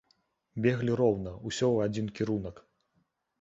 [0.65, 2.65] Беглі роўна, усё ў адзін кірунак.